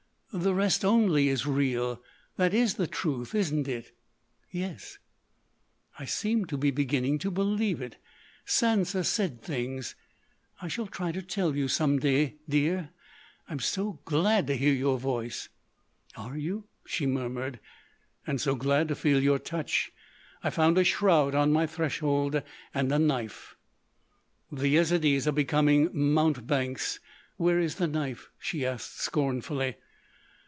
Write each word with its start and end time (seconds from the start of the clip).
"The 0.33 0.53
rest 0.55 0.85
only 0.85 1.27
is 1.27 1.45
real. 1.45 2.01
That 2.37 2.53
is 2.53 2.75
the 2.75 2.87
truth, 2.87 3.35
isn't 3.35 3.67
it?" 3.67 3.91
"Yes." 4.49 4.97
"I 5.99 6.05
seem 6.05 6.45
to 6.45 6.57
be 6.57 6.71
beginning 6.71 7.19
to 7.19 7.29
believe 7.29 7.81
it.... 7.81 7.97
Sansa 8.45 9.03
said 9.03 9.41
things—I 9.41 10.69
shall 10.69 10.87
try 10.87 11.11
to 11.11 11.21
tell 11.21 11.53
you—some 11.53 11.99
day—dear.... 11.99 12.91
I'm 13.49 13.59
so 13.59 13.99
glad 14.05 14.47
to 14.47 14.55
hear 14.55 14.71
your 14.71 14.97
voice." 14.97 15.49
"Are 16.15 16.37
you?" 16.37 16.69
she 16.85 17.05
murmured. 17.05 17.59
"And 18.25 18.39
so 18.39 18.55
glad 18.55 18.87
to 18.87 18.95
feel 18.95 19.21
your 19.21 19.37
touch.... 19.37 19.91
I 20.45 20.49
found 20.49 20.77
a 20.77 20.85
shroud 20.85 21.35
on 21.35 21.51
my 21.51 21.67
threshold. 21.67 22.41
And 22.73 22.89
a 22.93 22.99
knife." 22.99 23.57
"The 24.49 24.69
Yezidees 24.69 25.27
are 25.27 25.33
becoming 25.33 25.89
mountebanks.... 25.91 27.01
Where 27.35 27.59
is 27.59 27.75
the 27.75 27.87
knife?" 27.87 28.29
she 28.39 28.65
asked 28.65 29.01
scornfully. 29.01 29.75